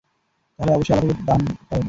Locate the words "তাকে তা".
1.07-1.25